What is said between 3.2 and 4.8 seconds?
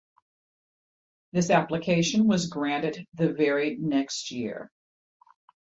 very next year.